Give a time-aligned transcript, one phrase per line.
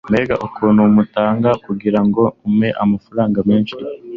[0.09, 3.75] mbega ukuntu mutanga kugirango umpe amafaranga menshi